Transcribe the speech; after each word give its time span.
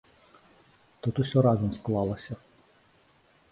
Тут 1.07 1.15
усё 1.25 1.37
разам 1.47 1.69
склалася. 1.79 2.33